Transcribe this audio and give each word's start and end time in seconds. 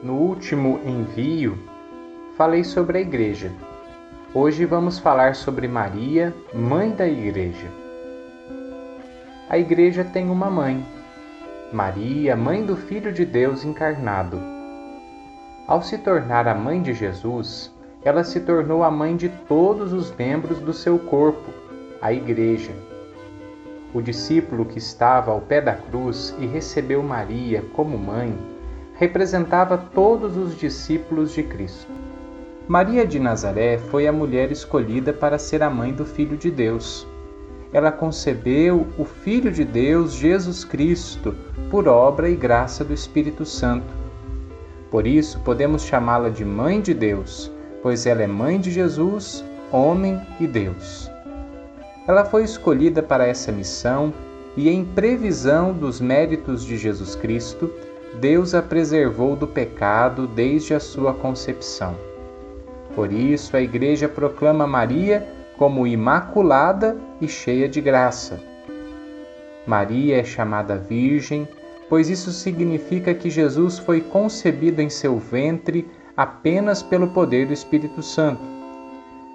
No 0.00 0.14
último 0.14 0.78
envio, 0.86 1.58
falei 2.36 2.62
sobre 2.62 2.98
a 2.98 3.00
Igreja. 3.00 3.50
Hoje 4.32 4.64
vamos 4.64 5.00
falar 5.00 5.34
sobre 5.34 5.66
Maria, 5.66 6.32
mãe 6.54 6.90
da 6.90 7.04
Igreja. 7.04 7.66
A 9.50 9.58
Igreja 9.58 10.04
tem 10.04 10.30
uma 10.30 10.48
mãe, 10.48 10.86
Maria, 11.72 12.36
mãe 12.36 12.64
do 12.64 12.76
Filho 12.76 13.12
de 13.12 13.24
Deus 13.24 13.64
encarnado. 13.64 14.40
Ao 15.66 15.82
se 15.82 15.98
tornar 15.98 16.46
a 16.46 16.54
mãe 16.54 16.80
de 16.80 16.94
Jesus, 16.94 17.74
ela 18.04 18.22
se 18.22 18.38
tornou 18.38 18.84
a 18.84 18.92
mãe 18.92 19.16
de 19.16 19.28
todos 19.48 19.92
os 19.92 20.14
membros 20.14 20.60
do 20.60 20.72
seu 20.72 20.96
corpo, 21.00 21.52
a 22.00 22.12
Igreja. 22.12 22.70
O 23.92 24.00
discípulo 24.00 24.64
que 24.64 24.78
estava 24.78 25.32
ao 25.32 25.40
pé 25.40 25.60
da 25.60 25.74
cruz 25.74 26.36
e 26.38 26.46
recebeu 26.46 27.02
Maria 27.02 27.64
como 27.74 27.98
mãe 27.98 28.57
representava 28.98 29.78
todos 29.78 30.36
os 30.36 30.58
discípulos 30.58 31.32
de 31.32 31.44
Cristo. 31.44 31.90
Maria 32.66 33.06
de 33.06 33.18
Nazaré 33.20 33.78
foi 33.78 34.08
a 34.08 34.12
mulher 34.12 34.50
escolhida 34.50 35.12
para 35.12 35.38
ser 35.38 35.62
a 35.62 35.70
mãe 35.70 35.92
do 35.92 36.04
Filho 36.04 36.36
de 36.36 36.50
Deus. 36.50 37.06
Ela 37.72 37.92
concebeu 37.92 38.88
o 38.98 39.04
Filho 39.04 39.52
de 39.52 39.64
Deus, 39.64 40.14
Jesus 40.14 40.64
Cristo, 40.64 41.34
por 41.70 41.86
obra 41.86 42.28
e 42.28 42.34
graça 42.34 42.84
do 42.84 42.92
Espírito 42.92 43.46
Santo. 43.46 43.86
Por 44.90 45.06
isso, 45.06 45.38
podemos 45.40 45.82
chamá-la 45.84 46.28
de 46.28 46.44
Mãe 46.44 46.80
de 46.80 46.92
Deus, 46.92 47.52
pois 47.82 48.04
ela 48.04 48.22
é 48.22 48.26
mãe 48.26 48.58
de 48.58 48.70
Jesus, 48.70 49.44
homem 49.70 50.20
e 50.40 50.46
Deus. 50.46 51.10
Ela 52.06 52.24
foi 52.24 52.42
escolhida 52.42 53.02
para 53.02 53.26
essa 53.26 53.52
missão 53.52 54.12
e, 54.56 54.68
em 54.68 54.84
previsão 54.84 55.72
dos 55.72 56.00
méritos 56.00 56.64
de 56.64 56.76
Jesus 56.76 57.14
Cristo, 57.14 57.70
Deus 58.14 58.54
a 58.54 58.62
preservou 58.62 59.36
do 59.36 59.46
pecado 59.46 60.26
desde 60.26 60.74
a 60.74 60.80
sua 60.80 61.14
concepção. 61.14 61.94
Por 62.94 63.12
isso, 63.12 63.56
a 63.56 63.60
Igreja 63.60 64.08
proclama 64.08 64.66
Maria 64.66 65.26
como 65.56 65.86
imaculada 65.86 66.96
e 67.20 67.28
cheia 67.28 67.68
de 67.68 67.80
graça. 67.80 68.40
Maria 69.66 70.18
é 70.18 70.24
chamada 70.24 70.76
Virgem, 70.76 71.46
pois 71.88 72.08
isso 72.08 72.32
significa 72.32 73.14
que 73.14 73.30
Jesus 73.30 73.78
foi 73.78 74.00
concebido 74.00 74.80
em 74.80 74.88
seu 74.88 75.18
ventre 75.18 75.86
apenas 76.16 76.82
pelo 76.82 77.08
poder 77.08 77.46
do 77.46 77.52
Espírito 77.52 78.02
Santo. 78.02 78.42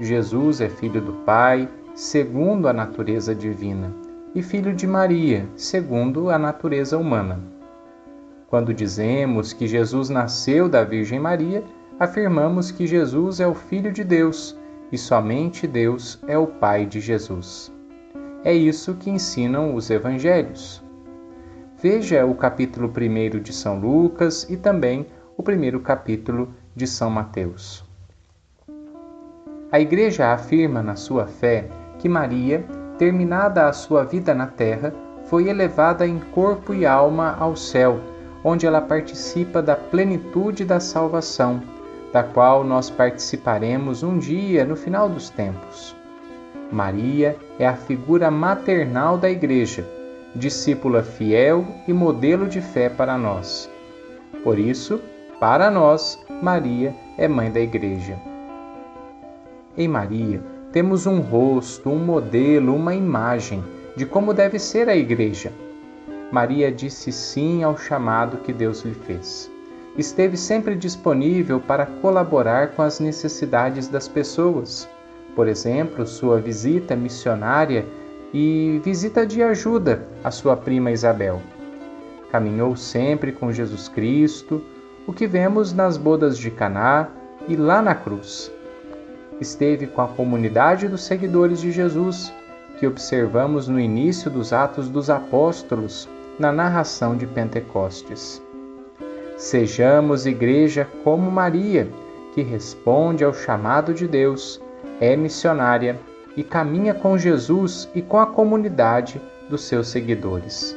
Jesus 0.00 0.60
é 0.60 0.68
filho 0.68 1.00
do 1.00 1.12
Pai, 1.24 1.68
segundo 1.94 2.66
a 2.66 2.72
natureza 2.72 3.34
divina, 3.34 3.94
e 4.34 4.42
filho 4.42 4.74
de 4.74 4.86
Maria, 4.86 5.46
segundo 5.56 6.30
a 6.30 6.38
natureza 6.38 6.98
humana. 6.98 7.53
Quando 8.54 8.72
dizemos 8.72 9.52
que 9.52 9.66
Jesus 9.66 10.08
nasceu 10.08 10.68
da 10.68 10.84
Virgem 10.84 11.18
Maria, 11.18 11.64
afirmamos 11.98 12.70
que 12.70 12.86
Jesus 12.86 13.40
é 13.40 13.46
o 13.48 13.52
Filho 13.52 13.92
de 13.92 14.04
Deus 14.04 14.56
e 14.92 14.96
somente 14.96 15.66
Deus 15.66 16.22
é 16.28 16.38
o 16.38 16.46
Pai 16.46 16.86
de 16.86 17.00
Jesus. 17.00 17.72
É 18.44 18.54
isso 18.54 18.94
que 18.94 19.10
ensinam 19.10 19.74
os 19.74 19.90
Evangelhos. 19.90 20.80
Veja 21.82 22.24
o 22.24 22.36
capítulo 22.36 22.88
1 22.88 23.40
de 23.40 23.52
São 23.52 23.80
Lucas 23.80 24.48
e 24.48 24.56
também 24.56 25.04
o 25.36 25.42
primeiro 25.42 25.80
capítulo 25.80 26.54
de 26.76 26.86
São 26.86 27.10
Mateus. 27.10 27.84
A 29.72 29.80
Igreja 29.80 30.32
afirma 30.32 30.80
na 30.80 30.94
sua 30.94 31.26
fé 31.26 31.68
que 31.98 32.08
Maria, 32.08 32.64
terminada 32.98 33.66
a 33.66 33.72
sua 33.72 34.04
vida 34.04 34.32
na 34.32 34.46
terra, 34.46 34.94
foi 35.24 35.48
elevada 35.48 36.06
em 36.06 36.20
corpo 36.20 36.72
e 36.72 36.86
alma 36.86 37.36
ao 37.40 37.56
céu 37.56 38.13
onde 38.44 38.66
ela 38.66 38.82
participa 38.82 39.62
da 39.62 39.74
plenitude 39.74 40.66
da 40.66 40.78
salvação, 40.78 41.62
da 42.12 42.22
qual 42.22 42.62
nós 42.62 42.90
participaremos 42.90 44.02
um 44.02 44.18
dia 44.18 44.64
no 44.64 44.76
final 44.76 45.08
dos 45.08 45.30
tempos. 45.30 45.96
Maria 46.70 47.36
é 47.58 47.66
a 47.66 47.74
figura 47.74 48.30
maternal 48.30 49.16
da 49.16 49.30
Igreja, 49.30 49.88
discípula 50.36 51.02
fiel 51.02 51.64
e 51.88 51.92
modelo 51.92 52.46
de 52.46 52.60
fé 52.60 52.90
para 52.90 53.16
nós. 53.16 53.70
Por 54.42 54.58
isso, 54.58 55.00
para 55.40 55.70
nós, 55.70 56.22
Maria 56.42 56.94
é 57.16 57.26
mãe 57.26 57.50
da 57.50 57.60
Igreja. 57.60 58.18
Em 59.76 59.88
Maria, 59.88 60.42
temos 60.70 61.06
um 61.06 61.20
rosto, 61.20 61.88
um 61.88 61.98
modelo, 61.98 62.74
uma 62.74 62.94
imagem 62.94 63.64
de 63.96 64.04
como 64.04 64.34
deve 64.34 64.58
ser 64.58 64.88
a 64.88 64.96
Igreja 64.96 65.52
Maria 66.32 66.70
disse 66.72 67.12
sim 67.12 67.62
ao 67.62 67.76
chamado 67.76 68.38
que 68.38 68.52
Deus 68.52 68.82
lhe 68.82 68.94
fez. 68.94 69.50
Esteve 69.96 70.36
sempre 70.36 70.74
disponível 70.74 71.60
para 71.60 71.86
colaborar 71.86 72.72
com 72.72 72.82
as 72.82 72.98
necessidades 72.98 73.86
das 73.86 74.08
pessoas. 74.08 74.88
Por 75.36 75.46
exemplo, 75.46 76.06
sua 76.06 76.40
visita 76.40 76.96
missionária 76.96 77.86
e 78.32 78.80
visita 78.84 79.24
de 79.24 79.42
ajuda 79.42 80.06
à 80.24 80.30
sua 80.30 80.56
prima 80.56 80.90
Isabel. 80.90 81.40
Caminhou 82.32 82.76
sempre 82.76 83.30
com 83.30 83.52
Jesus 83.52 83.88
Cristo, 83.88 84.60
o 85.06 85.12
que 85.12 85.26
vemos 85.26 85.72
nas 85.72 85.96
bodas 85.96 86.36
de 86.36 86.50
Caná 86.50 87.08
e 87.46 87.54
lá 87.54 87.80
na 87.80 87.94
cruz. 87.94 88.50
Esteve 89.40 89.86
com 89.86 90.02
a 90.02 90.08
comunidade 90.08 90.88
dos 90.88 91.04
seguidores 91.04 91.60
de 91.60 91.70
Jesus, 91.70 92.32
que 92.78 92.86
observamos 92.86 93.68
no 93.68 93.78
início 93.78 94.30
dos 94.30 94.52
Atos 94.52 94.88
dos 94.88 95.10
Apóstolos, 95.10 96.08
na 96.38 96.52
narração 96.52 97.16
de 97.16 97.26
Pentecostes. 97.26 98.42
Sejamos 99.36 100.26
igreja 100.26 100.88
como 101.02 101.30
Maria, 101.30 101.88
que 102.34 102.42
responde 102.42 103.24
ao 103.24 103.32
chamado 103.32 103.94
de 103.94 104.06
Deus, 104.08 104.60
é 105.00 105.16
missionária 105.16 105.98
e 106.36 106.42
caminha 106.42 106.94
com 106.94 107.16
Jesus 107.16 107.88
e 107.94 108.02
com 108.02 108.18
a 108.18 108.26
comunidade 108.26 109.20
dos 109.48 109.64
seus 109.64 109.88
seguidores. 109.88 110.76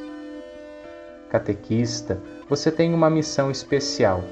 Catequista, 1.30 2.22
você 2.50 2.72
tem 2.72 2.94
uma 2.94 3.10
missão 3.10 3.52
especial: 3.52 4.24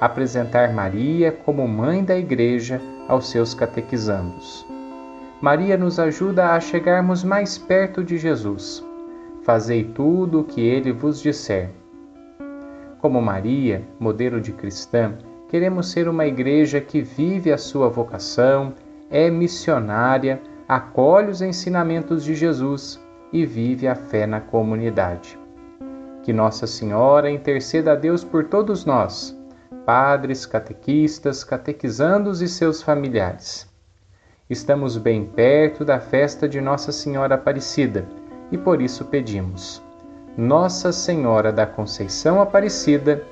apresentar 0.00 0.72
Maria 0.72 1.32
como 1.32 1.66
mãe 1.66 2.04
da 2.04 2.16
Igreja 2.16 2.80
aos 3.08 3.28
seus 3.28 3.52
catequizandos. 3.54 4.66
Maria 5.40 5.76
nos 5.76 5.98
ajuda 5.98 6.50
a 6.54 6.60
chegarmos 6.60 7.24
mais 7.24 7.56
perto 7.56 8.04
de 8.04 8.18
Jesus 8.18 8.84
fazei 9.42 9.84
tudo 9.84 10.40
o 10.40 10.44
que 10.44 10.60
ele 10.60 10.92
vos 10.92 11.20
disser. 11.20 11.70
Como 12.98 13.20
Maria, 13.20 13.82
modelo 13.98 14.40
de 14.40 14.52
cristã, 14.52 15.14
queremos 15.48 15.90
ser 15.90 16.08
uma 16.08 16.26
igreja 16.26 16.80
que 16.80 17.00
vive 17.00 17.52
a 17.52 17.58
sua 17.58 17.88
vocação, 17.88 18.74
é 19.10 19.30
missionária, 19.30 20.40
acolhe 20.68 21.30
os 21.30 21.42
ensinamentos 21.42 22.22
de 22.24 22.34
Jesus 22.34 23.00
e 23.32 23.46
vive 23.46 23.88
a 23.88 23.94
fé 23.94 24.26
na 24.26 24.40
comunidade. 24.40 25.38
Que 26.22 26.32
Nossa 26.32 26.66
Senhora 26.66 27.30
interceda 27.30 27.92
a 27.92 27.96
Deus 27.96 28.22
por 28.22 28.44
todos 28.44 28.84
nós, 28.84 29.36
padres, 29.86 30.44
catequistas, 30.44 31.42
catequizandos 31.42 32.42
e 32.42 32.48
seus 32.48 32.82
familiares. 32.82 33.69
Estamos 34.50 34.96
bem 34.96 35.24
perto 35.24 35.84
da 35.84 36.00
festa 36.00 36.48
de 36.48 36.60
Nossa 36.60 36.90
Senhora 36.90 37.36
Aparecida 37.36 38.04
e 38.50 38.58
por 38.58 38.82
isso 38.82 39.04
pedimos. 39.04 39.80
Nossa 40.36 40.90
Senhora 40.90 41.52
da 41.52 41.64
Conceição 41.64 42.40
Aparecida, 42.40 43.24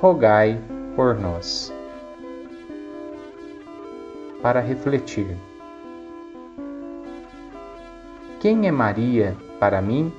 rogai 0.00 0.56
por 0.94 1.16
nós. 1.18 1.74
Para 4.40 4.60
refletir. 4.60 5.36
Quem 8.38 8.68
é 8.68 8.70
Maria 8.70 9.36
para 9.58 9.82
mim? 9.82 10.12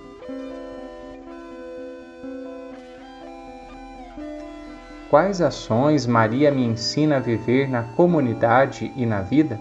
Quais 5.10 5.40
ações 5.40 6.06
Maria 6.06 6.52
me 6.52 6.66
ensina 6.66 7.16
a 7.16 7.20
viver 7.20 7.70
na 7.70 7.84
comunidade 7.84 8.92
e 8.98 9.06
na 9.06 9.22
vida? 9.22 9.58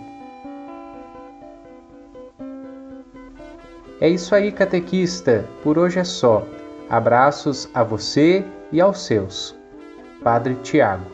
É 4.03 4.09
isso 4.09 4.35
aí, 4.35 4.51
catequista. 4.51 5.49
Por 5.63 5.79
hoje 5.79 6.01
é 6.01 6.03
só. 6.03 6.45
Abraços 6.91 7.69
a 7.73 7.85
você 7.85 8.45
e 8.73 8.81
aos 8.81 9.03
seus. 9.03 9.57
Padre 10.25 10.57
Tiago. 10.57 11.07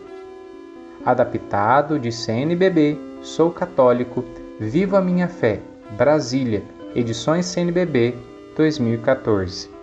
Adaptado 1.04 1.98
de 1.98 2.10
CNBB, 2.10 2.98
sou 3.20 3.50
católico, 3.50 4.24
vivo 4.58 4.96
a 4.96 5.02
minha 5.02 5.28
fé. 5.28 5.60
Brasília, 5.98 6.62
edições 6.94 7.44
CNBB 7.44 8.14
2014. 8.56 9.77